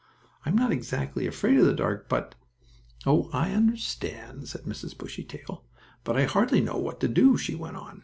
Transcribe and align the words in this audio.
I'm 0.47 0.55
not 0.57 0.71
exactly 0.71 1.27
afraid 1.27 1.59
of 1.59 1.65
the 1.67 1.75
dark, 1.75 2.09
but" 2.09 2.33
"Oh! 3.05 3.29
I 3.33 3.51
understand," 3.51 4.47
said 4.47 4.65
Mamma 4.65 4.89
Bushytail. 4.97 5.63
"But 6.03 6.17
I 6.17 6.23
hardly 6.23 6.59
know 6.59 6.77
what 6.77 6.99
to 7.01 7.07
do," 7.07 7.37
she 7.37 7.53
went 7.53 7.77
on. 7.77 7.99